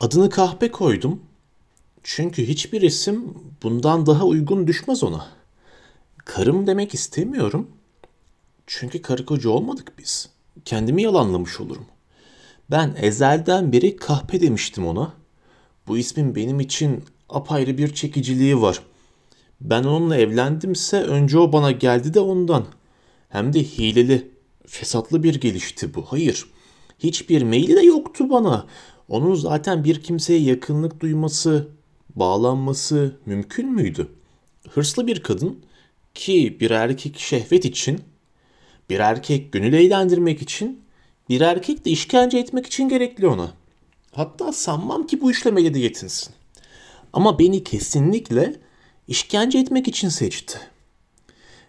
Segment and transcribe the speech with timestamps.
[0.00, 1.20] Adını kahpe koydum.
[2.02, 5.26] Çünkü hiçbir isim bundan daha uygun düşmez ona.
[6.18, 7.70] Karım demek istemiyorum.
[8.66, 10.28] Çünkü karı koca olmadık biz.
[10.64, 11.86] Kendimi yalanlamış olurum.
[12.70, 15.12] Ben ezelden beri kahpe demiştim ona.
[15.88, 18.82] Bu ismin benim için apayrı bir çekiciliği var.
[19.60, 22.66] Ben onunla evlendimse önce o bana geldi de ondan.
[23.28, 24.30] Hem de hileli,
[24.66, 26.02] fesatlı bir gelişti bu.
[26.02, 26.46] Hayır,
[26.98, 28.66] hiçbir meyli de yoktu bana.
[29.10, 31.68] Onun zaten bir kimseye yakınlık duyması,
[32.16, 34.08] bağlanması mümkün müydü?
[34.70, 35.58] Hırslı bir kadın
[36.14, 38.00] ki bir erkek şehvet için,
[38.90, 40.80] bir erkek gönül eğlendirmek için,
[41.28, 43.52] bir erkek de işkence etmek için gerekli ona.
[44.12, 46.34] Hatta sanmam ki bu işlemeyle de yetinsin.
[47.12, 48.56] Ama beni kesinlikle
[49.08, 50.58] işkence etmek için seçti.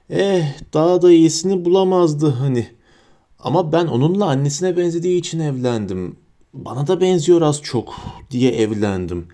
[0.10, 2.68] Eh daha da iyisini bulamazdı hani.
[3.40, 6.21] Ama ben onunla annesine benzediği için evlendim.
[6.54, 7.96] Bana da benziyor az çok
[8.32, 9.28] diye evlendim.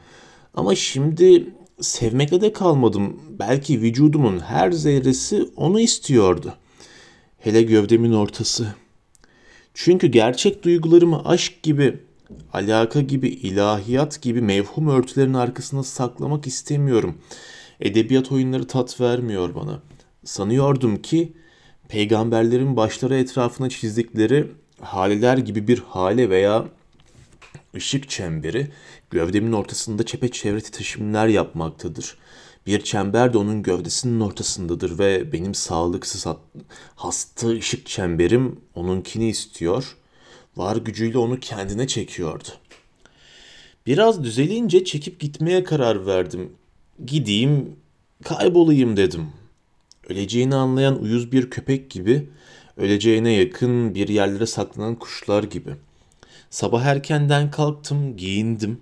[0.54, 3.20] Ama şimdi sevmekle de kalmadım.
[3.40, 6.54] Belki vücudumun her zerresi onu istiyordu.
[7.40, 8.68] Hele gövdemin ortası.
[9.74, 11.98] Çünkü gerçek duygularımı aşk gibi,
[12.54, 17.18] alaka gibi, ilahiyat gibi mevhum örtülerin arkasına saklamak istemiyorum.
[17.80, 19.82] Edebiyat oyunları tat vermiyor bana.
[20.24, 21.34] Sanıyordum ki
[21.90, 24.48] peygamberlerin başları etrafına çizdikleri
[24.82, 26.66] haleler gibi bir hale veya
[27.78, 28.72] ışık çemberi
[29.10, 32.18] gövdemin ortasında çepeçevre titreşimler yapmaktadır.
[32.66, 36.26] Bir çember de onun gövdesinin ortasındadır ve benim sağlıksız
[36.96, 39.98] hasta ışık çemberim onunkini istiyor.
[40.58, 42.48] Var gücüyle onu kendine çekiyordu.
[43.86, 46.52] Biraz düzelince çekip gitmeye karar verdim.
[47.06, 47.76] Gideyim,
[48.24, 49.28] kaybolayım dedim.
[50.10, 52.30] Öleceğini anlayan uyuz bir köpek gibi,
[52.78, 55.76] öleceğine yakın bir yerlere saklanan kuşlar gibi.
[56.50, 58.82] Sabah erkenden kalktım, giyindim.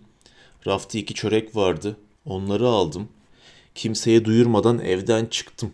[0.67, 3.07] Rafta iki çörek vardı, onları aldım.
[3.75, 5.73] Kimseye duyurmadan evden çıktım.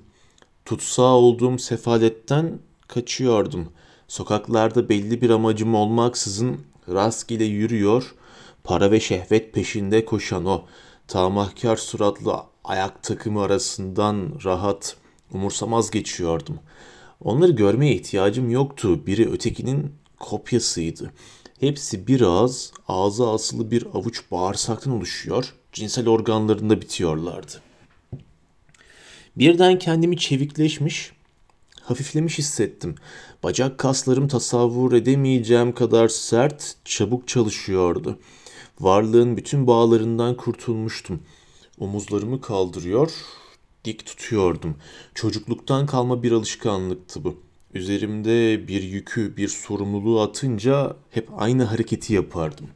[0.65, 3.69] Tutsağı olduğum sefaletten kaçıyordum.
[4.07, 8.15] Sokaklarda belli bir amacım olmaksızın rastgele yürüyor,
[8.63, 10.65] para ve şehvet peşinde koşan o
[11.07, 14.97] tamahkar suratlı ayak takımı arasından rahat,
[15.33, 16.59] umursamaz geçiyordum.
[17.23, 19.07] Onları görmeye ihtiyacım yoktu.
[19.07, 21.11] Biri ötekinin kopyasıydı.
[21.61, 27.61] Hepsi bir ağız, ağza asılı bir avuç bağırsaktan oluşuyor, cinsel organlarında bitiyorlardı.
[29.37, 31.11] Birden kendimi çevikleşmiş,
[31.81, 32.95] hafiflemiş hissettim.
[33.43, 38.19] Bacak kaslarım tasavvur edemeyeceğim kadar sert, çabuk çalışıyordu.
[38.79, 41.23] Varlığın bütün bağlarından kurtulmuştum.
[41.79, 43.11] Omuzlarımı kaldırıyor,
[43.85, 44.75] dik tutuyordum.
[45.15, 47.50] Çocukluktan kalma bir alışkanlıktı bu.
[47.73, 52.69] Üzerimde bir yükü, bir sorumluluğu atınca hep aynı hareketi yapardım.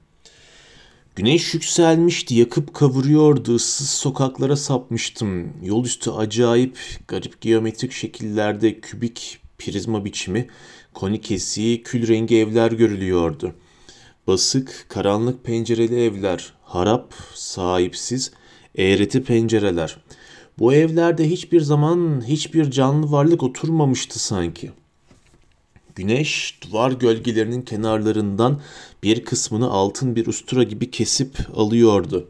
[1.16, 5.53] Güneş yükselmişti, yakıp kavuruyordu, ıssız sokaklara sapmıştım.
[5.63, 10.47] Yol üstü acayip, garip geometrik şekillerde kübik prizma biçimi,
[10.94, 13.56] konikesi, kül rengi evler görülüyordu.
[14.27, 18.31] Basık, karanlık pencereli evler, harap, sahipsiz,
[18.75, 19.97] eğreti pencereler.
[20.59, 24.84] Bu evlerde hiçbir zaman hiçbir canlı varlık oturmamıştı sanki.''
[25.95, 28.61] Güneş duvar gölgelerinin kenarlarından
[29.03, 32.29] bir kısmını altın bir ustura gibi kesip alıyordu.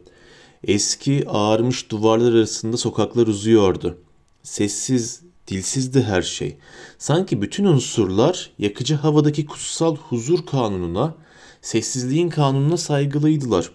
[0.64, 3.98] Eski ağarmış duvarlar arasında sokaklar uzuyordu.
[4.42, 6.56] Sessiz, dilsizdi her şey.
[6.98, 11.14] Sanki bütün unsurlar yakıcı havadaki kutsal huzur kanununa,
[11.62, 13.70] sessizliğin kanununa saygılıydılar.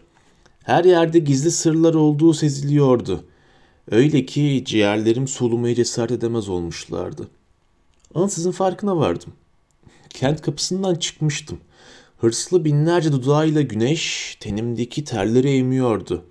[0.63, 3.23] Her yerde gizli sırlar olduğu seziliyordu.
[3.91, 7.27] Öyle ki ciğerlerim solumaya cesaret edemez olmuşlardı.
[8.15, 9.33] Ansızın farkına vardım.
[10.13, 11.59] Kent kapısından çıkmıştım.
[12.17, 16.25] Hırslı binlerce dudağıyla güneş tenimdeki terleri emiyordu.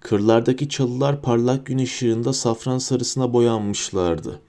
[0.00, 4.40] Kırlardaki çalılar parlak gün ışığında safran sarısına boyanmışlardı.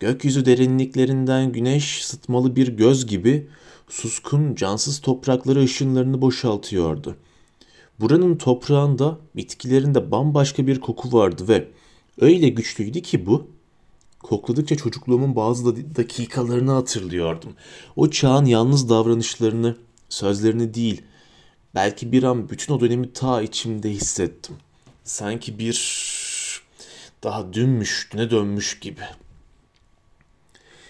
[0.00, 3.48] Gökyüzü derinliklerinden güneş sıtmalı bir göz gibi
[3.88, 7.16] suskun, cansız toprakları ışınlarını boşaltıyordu.
[8.00, 11.68] Buranın toprağında, bitkilerinde bambaşka bir koku vardı ve
[12.20, 13.46] öyle güçlüydü ki bu,
[14.22, 17.52] Kokladıkça çocukluğumun bazı dakikalarını hatırlıyordum.
[17.96, 19.76] O çağın yalnız davranışlarını,
[20.08, 21.02] sözlerini değil,
[21.74, 24.56] belki bir an bütün o dönemi ta içimde hissettim.
[25.04, 25.76] Sanki bir
[27.22, 29.00] daha dünmüş, düne dönmüş gibi.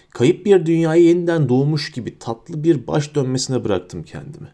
[0.09, 4.47] Kayıp bir dünyayı yeniden doğmuş gibi tatlı bir baş dönmesine bıraktım kendimi.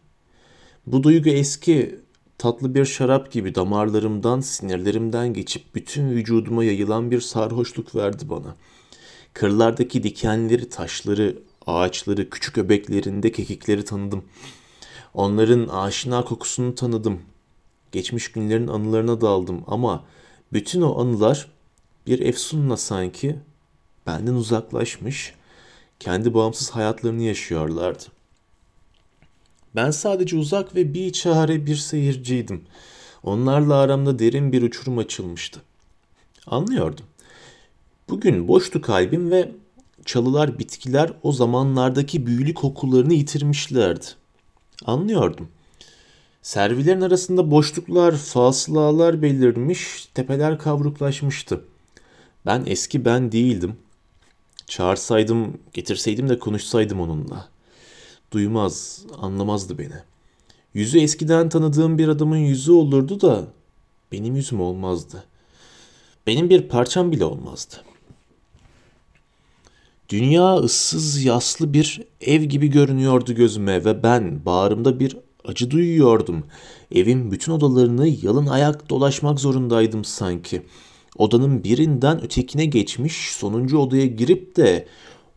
[0.88, 2.00] Bu duygu eski,
[2.40, 8.56] tatlı bir şarap gibi damarlarımdan, sinirlerimden geçip bütün vücuduma yayılan bir sarhoşluk verdi bana.''
[9.34, 14.24] Kırlardaki dikenleri, taşları, ağaçları, küçük öbeklerinde kekikleri tanıdım.
[15.14, 17.22] Onların aşina kokusunu tanıdım.
[17.92, 20.06] Geçmiş günlerin anılarına daldım ama
[20.54, 21.52] bütün o anılar
[22.08, 23.40] bir efsunla sanki
[24.08, 25.34] benden uzaklaşmış,
[26.00, 28.04] kendi bağımsız hayatlarını yaşıyorlardı.
[29.76, 32.62] Ben sadece uzak ve bir çare bir seyirciydim.
[33.24, 35.62] Onlarla aramda derin bir uçurum açılmıştı.
[36.48, 37.06] Anlıyordum.
[38.10, 39.52] Bugün boştu kalbim ve
[40.06, 44.06] çalılar, bitkiler o zamanlardaki büyülü kokularını yitirmişlerdi.
[44.86, 45.48] Anlıyordum.
[46.42, 51.64] Servilerin arasında boşluklar, fasılalar belirmiş, tepeler kavruklaşmıştı.
[52.46, 53.76] Ben eski ben değildim.
[54.68, 57.50] Çağırsaydım, getirseydim de konuşsaydım onunla.
[58.32, 59.96] Duymaz, anlamazdı beni.
[60.74, 63.48] Yüzü eskiden tanıdığım bir adamın yüzü olurdu da
[64.12, 65.24] benim yüzüm olmazdı.
[66.28, 67.76] Benim bir parçam bile olmazdı.
[70.10, 76.44] Dünya ıssız yaslı bir ev gibi görünüyordu gözüme ve ben bağrımda bir acı duyuyordum.
[76.92, 80.62] Evin bütün odalarını yalın ayak dolaşmak zorundaydım sanki.
[81.18, 84.88] Odanın birinden ötekine geçmiş sonuncu odaya girip de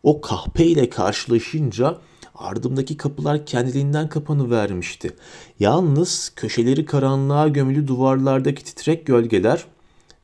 [0.03, 1.97] o kahpeyle karşılaşınca
[2.35, 5.11] ardımdaki kapılar kendiliğinden kapanıvermişti.
[5.59, 9.65] Yalnız köşeleri karanlığa gömülü duvarlardaki titrek gölgeler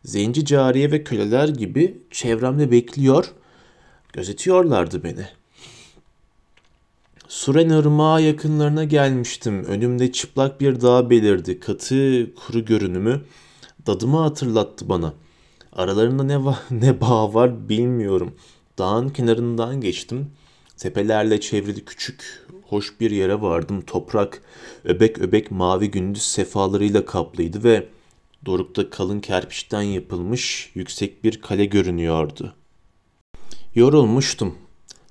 [0.06, 3.34] zenci cariye ve köleler gibi çevremde bekliyor,
[4.14, 5.26] gözetiyorlardı beni.
[7.28, 9.64] Suren Irmağı yakınlarına gelmiştim.
[9.64, 11.60] Önümde çıplak bir dağ belirdi.
[11.60, 13.22] Katı, kuru görünümü
[13.88, 15.14] dadımı hatırlattı bana.
[15.74, 18.36] Aralarında ne, va ne bağ var bilmiyorum.
[18.78, 20.32] Dağın kenarından geçtim.
[20.80, 23.82] Tepelerle çevrili küçük, hoş bir yere vardım.
[23.82, 24.42] Toprak
[24.84, 27.88] öbek öbek mavi gündüz sefalarıyla kaplıydı ve
[28.46, 32.56] dorukta kalın kerpiçten yapılmış yüksek bir kale görünüyordu.
[33.76, 34.56] Yorulmuştum.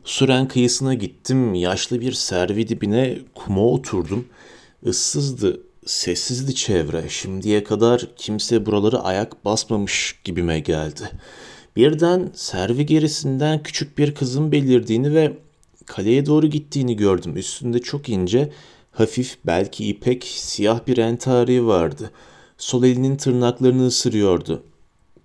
[0.05, 1.55] Süren kıyısına gittim.
[1.55, 4.26] Yaşlı bir servi dibine kuma oturdum.
[4.82, 7.09] Issızdı, sessizdi çevre.
[7.09, 11.11] Şimdiye kadar kimse buraları ayak basmamış gibime geldi.
[11.76, 15.47] Birden servi gerisinden küçük bir kızın belirdiğini ve
[15.88, 17.37] kaleye doğru gittiğini gördüm.
[17.37, 18.52] Üstünde çok ince,
[18.93, 22.11] hafif belki ipek, siyah bir entari vardı.
[22.58, 24.62] Sol elinin tırnaklarını ısırıyordu.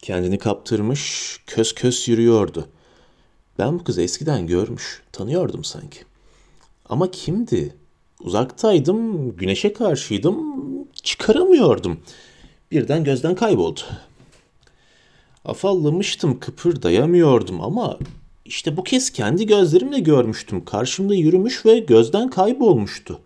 [0.01, 2.67] Kendini kaptırmış, kös kös yürüyordu.
[3.59, 5.99] Ben bu kızı eskiden görmüş, tanıyordum sanki.
[6.89, 7.75] Ama kimdi?
[8.21, 10.37] Uzaktaydım, güneşe karşıydım,
[10.93, 11.99] çıkaramıyordum.
[12.71, 13.81] Birden gözden kayboldu.
[15.45, 17.99] Afallamıştım, kıpırdayamıyordum ama
[18.53, 20.65] işte bu kez kendi gözlerimle görmüştüm.
[20.65, 23.19] Karşımda yürümüş ve gözden kaybolmuştu.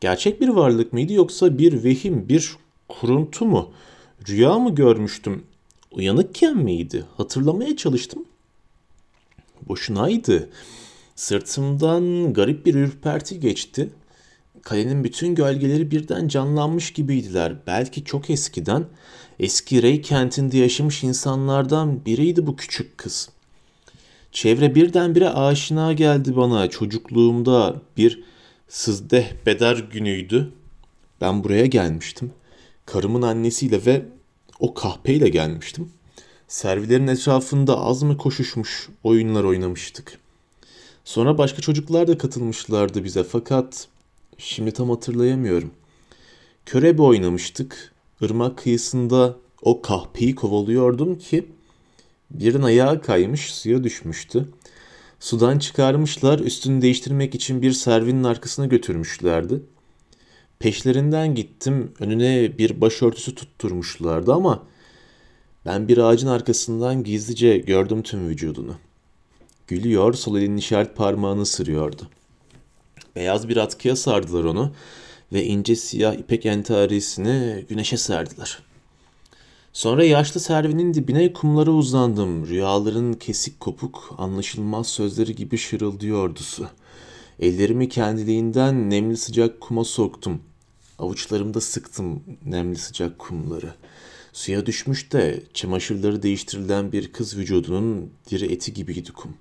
[0.00, 2.56] Gerçek bir varlık mıydı yoksa bir vehim, bir
[2.88, 3.70] kuruntu mu?
[4.28, 5.42] Rüya mı görmüştüm?
[5.90, 7.04] Uyanıkken miydi?
[7.16, 8.24] Hatırlamaya çalıştım.
[9.68, 10.48] Boşunaydı.
[11.14, 13.90] Sırtımdan garip bir ürperti geçti.
[14.62, 17.56] Kalenin bütün gölgeleri birden canlanmış gibiydiler.
[17.66, 18.84] Belki çok eskiden,
[19.40, 23.28] eski Rey kentinde yaşamış insanlardan biriydi bu küçük kız.
[24.32, 26.70] Çevre birdenbire aşina geldi bana.
[26.70, 28.22] Çocukluğumda bir
[28.68, 30.52] sızdeh beder günüydü.
[31.20, 32.32] Ben buraya gelmiştim.
[32.86, 34.06] Karımın annesiyle ve
[34.60, 35.92] o kahpeyle gelmiştim.
[36.48, 40.18] Servilerin etrafında az mı koşuşmuş oyunlar oynamıştık.
[41.04, 43.88] Sonra başka çocuklar da katılmışlardı bize fakat
[44.38, 45.70] şimdi tam hatırlayamıyorum.
[46.66, 47.92] Körebe oynamıştık.
[48.20, 51.48] Irmak kıyısında o kahpeyi kovalıyordum ki
[52.30, 54.48] birinin ayağı kaymış suya düşmüştü.
[55.20, 59.62] Sudan çıkarmışlar üstünü değiştirmek için bir servinin arkasına götürmüşlerdi.
[60.58, 64.62] Peşlerinden gittim önüne bir başörtüsü tutturmuşlardı ama
[65.66, 68.74] ben bir ağacın arkasından gizlice gördüm tüm vücudunu.
[69.66, 72.08] Gülüyor, sol elinin işaret parmağını sırıyordu.
[73.16, 74.72] Beyaz bir atkıya sardılar onu
[75.32, 78.67] ve ince siyah ipek entarisini güneşe serdiler.
[79.78, 82.46] Sonra yaşlı servinin dibine kumlara uzandım.
[82.46, 86.66] Rüyaların kesik kopuk, anlaşılmaz sözleri gibi şırıldıyordu su.
[87.40, 90.40] Ellerimi kendiliğinden nemli sıcak kuma soktum.
[90.98, 93.74] Avuçlarımda sıktım nemli sıcak kumları.''
[94.32, 99.34] Suya düşmüş de çamaşırları değiştirilen bir kız vücudunun diri eti gibiydi kum.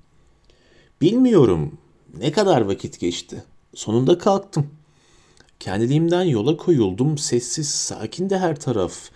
[1.01, 1.77] Bilmiyorum
[2.17, 3.43] ne kadar vakit geçti.
[3.75, 4.67] Sonunda kalktım.
[5.59, 7.17] Kendiliğimden yola koyuldum.
[7.17, 9.09] Sessiz, sakin de her taraf.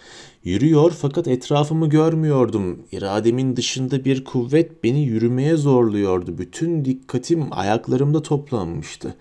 [0.43, 2.79] Yürüyor fakat etrafımı görmüyordum.
[2.91, 6.37] İrademin dışında bir kuvvet beni yürümeye zorluyordu.
[6.37, 9.15] Bütün dikkatim ayaklarımda toplanmıştı.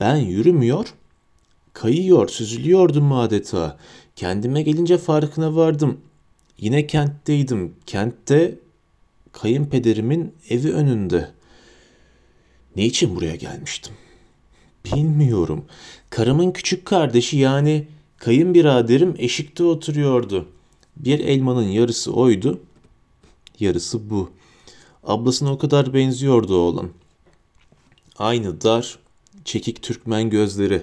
[0.00, 0.94] Ben yürümüyor,
[1.72, 3.78] kayıyor, süzülüyordum adeta.
[4.16, 6.00] Kendime gelince farkına vardım.
[6.58, 7.74] Yine kentteydim.
[7.86, 8.58] Kentte
[9.32, 11.30] kayınpederimin evi önünde.
[12.76, 13.92] Ne için buraya gelmiştim?
[14.84, 15.64] Bilmiyorum.
[16.10, 17.86] Karımın küçük kardeşi yani
[18.24, 20.48] Kayınbiraderim eşikte oturuyordu.
[20.96, 22.60] Bir elmanın yarısı oydu,
[23.60, 24.30] yarısı bu.
[25.04, 26.90] Ablasına o kadar benziyordu oğlan.
[28.18, 28.98] Aynı dar,
[29.44, 30.82] çekik Türkmen gözleri,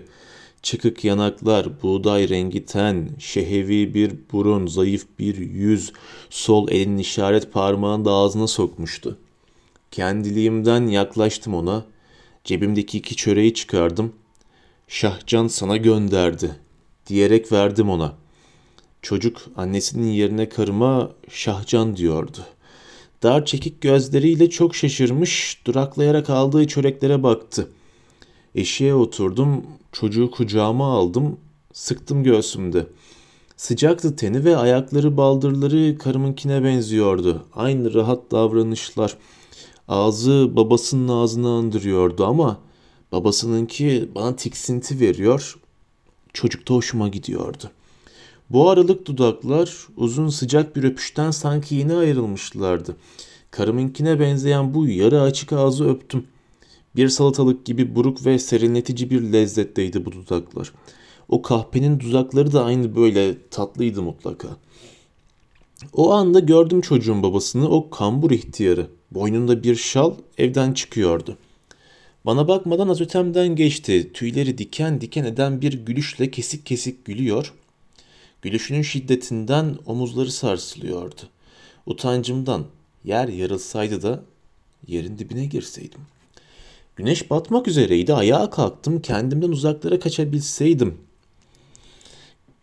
[0.61, 5.93] çıkık yanaklar, buğday rengi ten, şehevi bir burun, zayıf bir yüz,
[6.29, 9.17] sol elinin işaret parmağını da ağzına sokmuştu.
[9.91, 11.85] Kendiliğimden yaklaştım ona,
[12.43, 14.13] cebimdeki iki çöreği çıkardım.
[14.87, 16.55] Şahcan sana gönderdi,
[17.07, 18.15] diyerek verdim ona.
[19.01, 22.37] Çocuk annesinin yerine karıma Şahcan diyordu.
[23.23, 27.67] Dar çekik gözleriyle çok şaşırmış, duraklayarak aldığı çöreklere baktı.
[28.55, 31.37] Eşiğe oturdum, çocuğu kucağıma aldım,
[31.73, 32.87] sıktım göğsümde.
[33.57, 37.45] Sıcaktı teni ve ayakları baldırları karımınkine benziyordu.
[37.53, 39.17] Aynı rahat davranışlar.
[39.87, 42.59] Ağzı babasının ağzını andırıyordu ama
[43.11, 45.59] babasınınki bana tiksinti veriyor.
[46.33, 47.71] Çocukta hoşuma gidiyordu.
[48.49, 52.95] Bu aralık dudaklar uzun sıcak bir öpüşten sanki yeni ayrılmışlardı.
[53.51, 56.27] Karımınkine benzeyen bu yarı açık ağzı öptüm.
[56.95, 60.73] Bir salatalık gibi buruk ve serinletici bir lezzetteydi bu dudaklar.
[61.29, 64.47] O kahpenin dudakları da aynı böyle tatlıydı mutlaka.
[65.93, 68.87] O anda gördüm çocuğun babasını, o kambur ihtiyarı.
[69.11, 71.37] Boynunda bir şal evden çıkıyordu.
[72.25, 74.13] Bana bakmadan az ötemden geçti.
[74.13, 77.53] Tüyleri diken diken eden bir gülüşle kesik kesik gülüyor.
[78.41, 81.21] Gülüşünün şiddetinden omuzları sarsılıyordu.
[81.85, 82.65] Utancımdan
[83.03, 84.23] yer yarılsaydı da
[84.87, 86.01] yerin dibine girseydim.
[86.95, 88.13] Güneş batmak üzereydi.
[88.13, 89.01] Ayağa kalktım.
[89.01, 90.97] Kendimden uzaklara kaçabilseydim.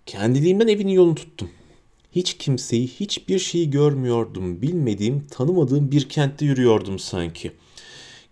[0.06, 1.50] Kendiliğimden evin yolunu tuttum.
[2.12, 4.62] Hiç kimseyi, hiçbir şeyi görmüyordum.
[4.62, 7.52] Bilmediğim, tanımadığım bir kentte yürüyordum sanki.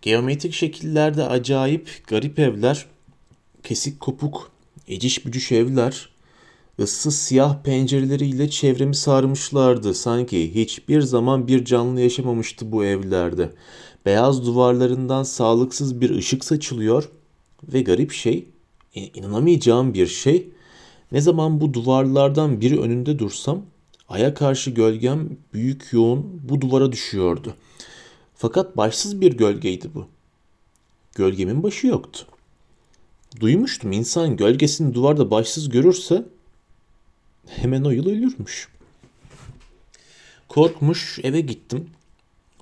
[0.01, 2.85] Geometrik şekillerde acayip, garip evler,
[3.63, 4.51] kesik kopuk,
[4.87, 6.09] eciş bücüş evler,
[6.79, 9.93] ıssız siyah pencereleriyle çevremi sarmışlardı.
[9.93, 13.51] Sanki hiçbir zaman bir canlı yaşamamıştı bu evlerde.
[14.05, 17.09] Beyaz duvarlarından sağlıksız bir ışık saçılıyor
[17.63, 18.45] ve garip şey,
[18.95, 20.49] inanamayacağım bir şey,
[21.11, 23.61] ne zaman bu duvarlardan biri önünde dursam,
[24.09, 27.53] aya karşı gölgem büyük yoğun bu duvara düşüyordu.
[28.35, 30.05] Fakat başsız bir gölgeydi bu.
[31.15, 32.25] Gölgemin başı yoktu.
[33.39, 36.25] Duymuştum insan gölgesini duvarda başsız görürse
[37.47, 38.67] hemen o yıl ölürmüş.
[40.47, 41.89] Korkmuş eve gittim.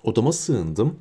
[0.03, 0.99] Odama sığındım.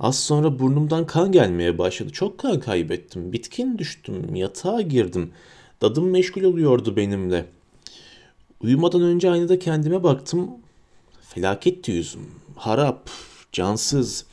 [0.00, 2.10] Az sonra burnumdan kan gelmeye başladı.
[2.10, 3.32] Çok kan kaybettim.
[3.32, 4.34] Bitkin düştüm.
[4.34, 5.30] Yatağa girdim.
[5.80, 7.46] Dadım meşgul oluyordu benimle.
[8.62, 10.50] Uyumadan önce aynada kendime baktım.
[11.20, 12.30] Felaketti yüzüm.
[12.56, 13.10] Harap,
[13.52, 14.24] cansız.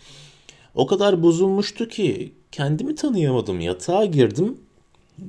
[0.75, 3.59] O kadar bozulmuştu ki kendimi tanıyamadım.
[3.59, 4.57] Yatağa girdim.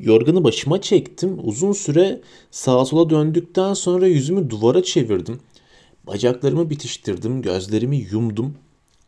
[0.00, 1.38] Yorganı başıma çektim.
[1.42, 5.40] Uzun süre sağa sola döndükten sonra yüzümü duvara çevirdim.
[6.06, 8.54] Bacaklarımı bitiştirdim, gözlerimi yumdum.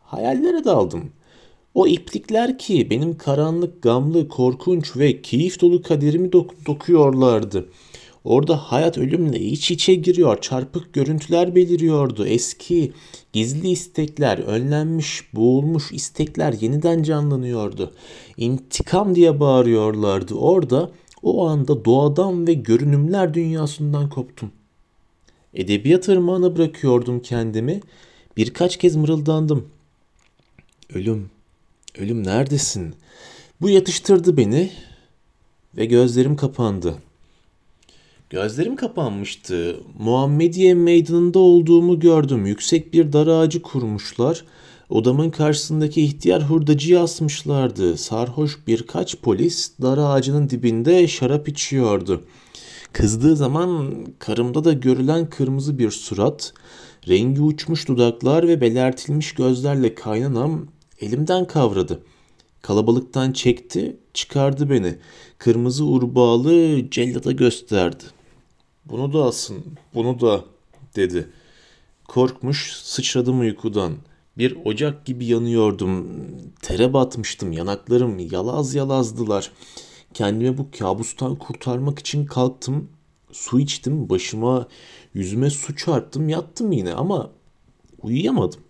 [0.02, 1.10] Hayallere daldım.
[1.74, 7.68] O iplikler ki benim karanlık, gamlı, korkunç ve keyif dolu kaderimi dok- dokuyorlardı.
[8.24, 12.26] Orada hayat ölümle iç içe giriyor, çarpık görüntüler beliriyordu.
[12.26, 12.92] Eski,
[13.32, 17.94] gizli istekler, önlenmiş, boğulmuş istekler yeniden canlanıyordu.
[18.38, 20.34] İntikam diye bağırıyorlardı.
[20.34, 20.90] Orada
[21.22, 24.50] o anda doğadan ve görünümler dünyasından koptum.
[25.54, 27.80] Edebiyat ırmağına bırakıyordum kendimi.
[28.36, 29.68] Birkaç kez mırıldandım.
[30.94, 31.30] Ölüm,
[31.98, 32.94] ölüm neredesin?
[33.60, 34.70] Bu yatıştırdı beni
[35.76, 36.94] ve gözlerim kapandı.
[38.30, 39.80] Gözlerim kapanmıştı.
[39.98, 42.46] Muhammediye meydanında olduğumu gördüm.
[42.46, 44.44] Yüksek bir dar ağacı kurmuşlar.
[44.90, 47.96] Odamın karşısındaki ihtiyar hurdacıyı asmışlardı.
[47.98, 52.24] Sarhoş birkaç polis dar ağacının dibinde şarap içiyordu.
[52.92, 56.54] Kızdığı zaman karımda da görülen kırmızı bir surat,
[57.08, 60.66] rengi uçmuş dudaklar ve belertilmiş gözlerle kaynanam
[61.00, 62.02] elimden kavradı.
[62.62, 64.96] Kalabalıktan çekti, çıkardı beni.
[65.38, 68.04] Kırmızı urbağalı cellada gösterdi.
[68.84, 69.64] Bunu da asın,
[69.94, 70.44] bunu da
[70.96, 71.28] dedi.
[72.08, 73.92] Korkmuş sıçradım uykudan.
[74.38, 76.08] Bir ocak gibi yanıyordum.
[76.62, 77.52] Tere batmıştım.
[77.52, 79.52] Yanaklarım yalaz yalazdılar.
[80.14, 82.88] Kendimi bu kabustan kurtarmak için kalktım.
[83.32, 84.08] Su içtim.
[84.08, 84.68] Başıma,
[85.14, 86.28] yüzüme su çarptım.
[86.28, 87.30] Yattım yine ama
[88.02, 88.60] uyuyamadım.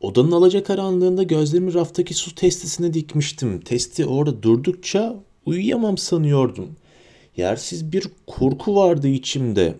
[0.00, 3.60] Odanın alacakaranlığında gözlerimi raftaki su testisine dikmiştim.
[3.60, 5.16] Testi orada durdukça
[5.46, 6.76] uyuyamam sanıyordum.
[7.36, 9.74] Yersiz bir korku vardı içimde.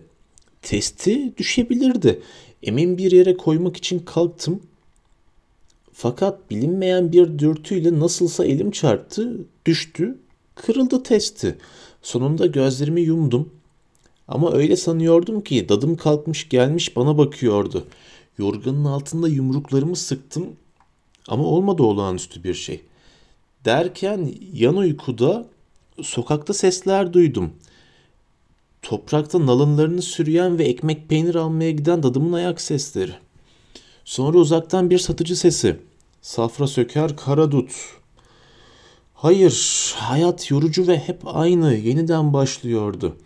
[0.63, 2.21] Testi düşebilirdi.
[2.63, 4.61] Emin bir yere koymak için kalktım.
[5.93, 10.17] Fakat bilinmeyen bir dürtüyle nasılsa elim çarptı, düştü,
[10.55, 11.57] kırıldı testi.
[12.01, 13.49] Sonunda gözlerimi yumdum.
[14.27, 17.87] Ama öyle sanıyordum ki dadım kalkmış gelmiş bana bakıyordu.
[18.37, 20.47] Yorganın altında yumruklarımı sıktım
[21.27, 22.81] ama olmadı olağanüstü bir şey.
[23.65, 25.45] Derken yan uykuda
[26.01, 27.51] sokakta sesler duydum.
[28.83, 33.11] Toprakta nalınlarını sürüyen ve ekmek peynir almaya giden dadımın ayak sesleri.
[34.05, 35.77] Sonra uzaktan bir satıcı sesi.
[36.21, 37.71] Safra söker kara dut.
[39.13, 43.17] Hayır, hayat yorucu ve hep aynı, yeniden başlıyordu.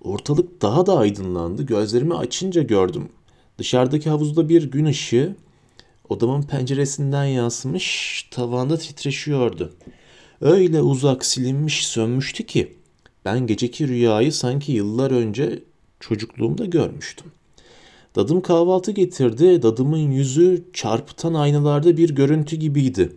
[0.00, 1.62] Ortalık daha da aydınlandı.
[1.62, 3.08] Gözlerimi açınca gördüm.
[3.58, 5.36] Dışarıdaki havuzda bir gün ışığı
[6.08, 9.72] odamın penceresinden yansımış, tavanda titreşiyordu.
[10.40, 12.81] Öyle uzak silinmiş, sönmüştü ki
[13.24, 15.62] ben geceki rüyayı sanki yıllar önce
[16.00, 17.26] çocukluğumda görmüştüm.
[18.16, 19.62] Dadım kahvaltı getirdi.
[19.62, 23.12] Dadımın yüzü çarpıtan aynalarda bir görüntü gibiydi.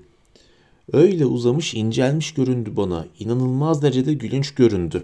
[0.93, 3.05] Öyle uzamış incelmiş göründü bana.
[3.19, 5.03] İnanılmaz derecede gülünç göründü.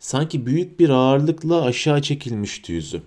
[0.00, 3.02] Sanki büyük bir ağırlıkla aşağı çekilmişti yüzü.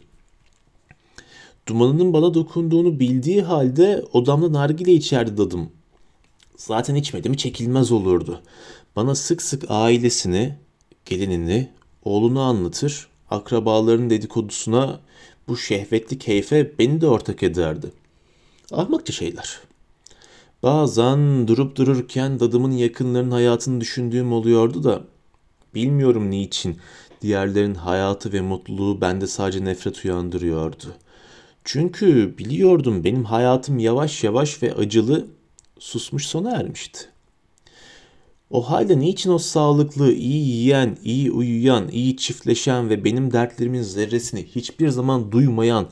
[1.68, 5.70] Dumanının bana dokunduğunu bildiği halde odamda nargile içerdi dadım.
[6.58, 8.42] Zaten içmedim çekilmez olurdu.
[8.96, 10.56] Bana sık sık ailesini,
[11.06, 11.70] gelinini,
[12.04, 15.00] oğlunu anlatır, akrabaların dedikodusuna
[15.48, 17.92] bu şehvetli keyfe beni de ortak ederdi.
[18.72, 19.60] Ahmakça şeyler.
[20.64, 25.02] Bazen durup dururken dadımın yakınlarının hayatını düşündüğüm oluyordu da
[25.76, 26.78] bilmiyorum niçin
[27.22, 30.94] diğerlerin hayatı ve mutluluğu bende sadece nefret uyandırıyordu.
[31.64, 35.28] Çünkü biliyordum benim hayatım yavaş yavaş ve acılı
[35.80, 37.13] susmuş sona ermişti.
[38.54, 44.46] O halde niçin o sağlıklı, iyi yiyen, iyi uyuyan, iyi çiftleşen ve benim dertlerimin zerresini
[44.46, 45.88] hiçbir zaman duymayan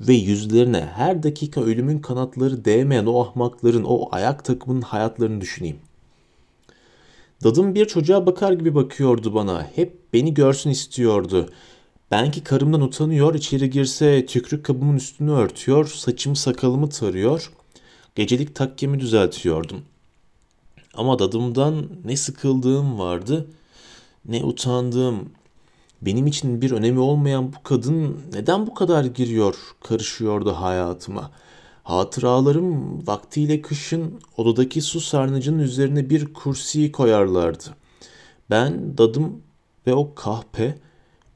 [0.00, 5.76] ve yüzlerine her dakika ölümün kanatları değmeyen o ahmakların, o ayak takımının hayatlarını düşüneyim.
[7.44, 9.70] Dadım bir çocuğa bakar gibi bakıyordu bana.
[9.74, 11.50] Hep beni görsün istiyordu.
[12.10, 17.52] Ben ki karımdan utanıyor, içeri girse tükrük kabımın üstünü örtüyor, saçımı sakalımı tarıyor,
[18.14, 19.82] gecelik takkemi düzeltiyordum.
[20.94, 23.46] Ama dadımdan ne sıkıldığım vardı,
[24.24, 25.30] ne utandığım.
[26.02, 31.30] Benim için bir önemi olmayan bu kadın neden bu kadar giriyor, karışıyordu hayatıma.
[31.82, 37.64] Hatıralarım vaktiyle kışın odadaki su sarnıcının üzerine bir kursi koyarlardı.
[38.50, 39.42] Ben, dadım
[39.86, 40.78] ve o kahpe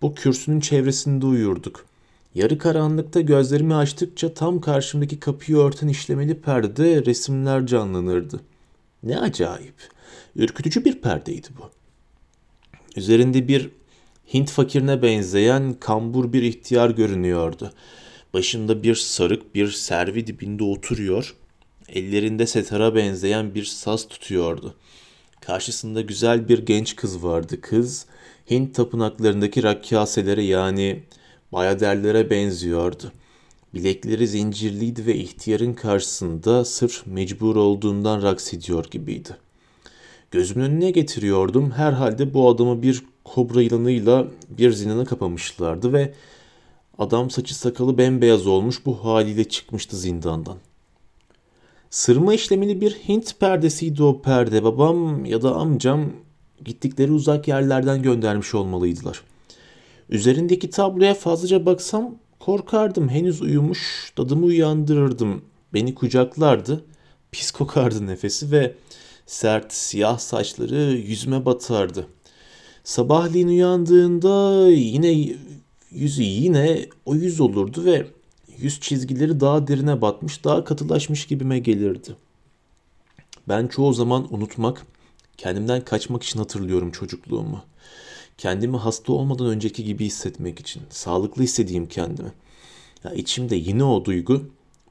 [0.02, 1.84] bu kürsünün çevresinde uyurduk.
[2.34, 8.40] Yarı karanlıkta gözlerimi açtıkça tam karşımdaki kapıyı örten işlemeli perdede resimler canlanırdı.
[9.02, 9.74] Ne acayip.
[10.36, 11.70] Ürkütücü bir perdeydi bu.
[12.96, 13.70] Üzerinde bir
[14.34, 17.72] Hint fakirine benzeyen kambur bir ihtiyar görünüyordu.
[18.34, 21.34] Başında bir sarık bir servi dibinde oturuyor.
[21.88, 24.74] Ellerinde setara benzeyen bir saz tutuyordu.
[25.40, 27.60] Karşısında güzel bir genç kız vardı.
[27.60, 28.06] Kız
[28.50, 31.02] Hint tapınaklarındaki rakkaselere yani
[31.52, 33.12] bayaderlere benziyordu.
[33.74, 39.36] Bilekleri zincirliydi ve ihtiyarın karşısında sırf mecbur olduğundan raks ediyor gibiydi.
[40.30, 41.70] Gözümün önüne getiriyordum.
[41.70, 46.14] Herhalde bu adamı bir kobra yılanıyla bir zinana kapamışlardı ve
[46.98, 50.56] adam saçı sakalı bembeyaz olmuş bu haliyle çıkmıştı zindandan.
[51.90, 54.64] Sırma işlemeli bir Hint perdesiydi o perde.
[54.64, 56.12] Babam ya da amcam
[56.64, 59.22] gittikleri uzak yerlerden göndermiş olmalıydılar.
[60.10, 63.08] Üzerindeki tabloya fazlaca baksam korkardım.
[63.08, 65.42] Henüz uyumuş, dadımı uyandırırdım.
[65.74, 66.84] Beni kucaklardı.
[67.32, 68.74] Pis kokardı nefesi ve
[69.26, 72.06] sert siyah saçları yüzüme batardı.
[72.84, 75.34] Sabahleyin uyandığında yine
[75.90, 78.06] yüzü yine o yüz olurdu ve
[78.58, 82.16] yüz çizgileri daha derine batmış, daha katılaşmış gibime gelirdi.
[83.48, 84.86] Ben çoğu zaman unutmak,
[85.36, 87.62] kendimden kaçmak için hatırlıyorum çocukluğumu.
[88.38, 92.32] Kendimi hasta olmadan önceki gibi hissetmek için, sağlıklı hissedeyim kendimi.
[93.04, 94.42] Ya içimde yine o duygu,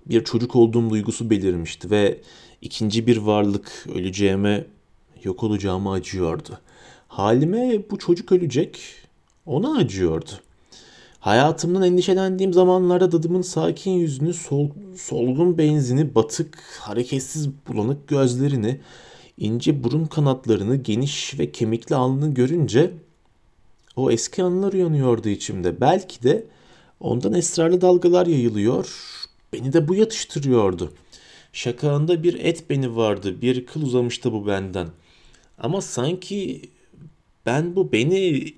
[0.06, 2.22] bir çocuk olduğum duygusu belirmişti ve
[2.62, 4.66] ikinci bir varlık öleceğime,
[5.24, 6.60] yok olacağıma acıyordu.
[7.08, 8.80] Halime bu çocuk ölecek,
[9.46, 10.30] ona acıyordu.
[11.20, 18.80] Hayatımdan endişelendiğim zamanlarda dadımın sakin yüzünü, sol, solgun benzini, batık, hareketsiz bulanık gözlerini,
[19.38, 22.92] ince burun kanatlarını, geniş ve kemikli alnını görünce
[23.96, 25.82] o eski anılar uyanıyordu içimde.
[25.82, 26.46] Belki de
[27.00, 28.96] ondan esrarlı dalgalar yayılıyor,
[29.54, 30.94] beni de bu yatıştırıyordu.
[31.54, 34.88] Şakağında bir et beni vardı, bir kıl uzamıştı bu benden.
[35.58, 36.62] Ama sanki
[37.46, 38.54] ben bu beni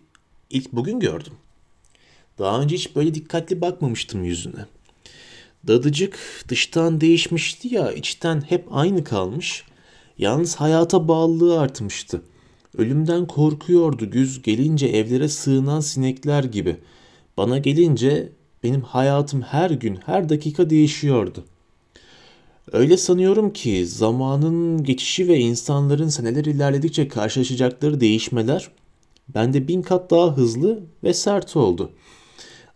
[0.50, 1.34] ilk bugün gördüm.
[2.40, 4.66] Daha önce hiç böyle dikkatli bakmamıştım yüzüne.
[5.68, 9.64] Dadıcık dıştan değişmişti ya içten hep aynı kalmış.
[10.18, 12.22] Yalnız hayata bağlılığı artmıştı.
[12.78, 16.78] Ölümden korkuyordu güz gelince evlere sığınan sinekler gibi.
[17.38, 18.32] Bana gelince
[18.64, 21.44] benim hayatım her gün, her dakika değişiyordu.
[22.72, 28.70] Öyle sanıyorum ki zamanın geçişi ve insanların seneler ilerledikçe karşılaşacakları değişmeler
[29.36, 31.92] bende bin kat daha hızlı ve sert oldu.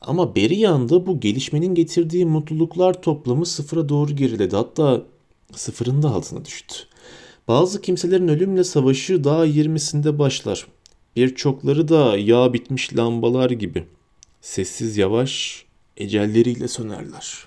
[0.01, 4.55] Ama beri yanda bu gelişmenin getirdiği mutluluklar toplamı sıfıra doğru geriledi.
[4.55, 5.03] Hatta
[5.55, 6.75] sıfırın da altına düştü.
[7.47, 10.67] Bazı kimselerin ölümle savaşı daha 20'sinde başlar.
[11.15, 13.83] Birçokları da yağ bitmiş lambalar gibi.
[14.41, 15.65] Sessiz yavaş
[15.97, 17.46] ecelleriyle sönerler.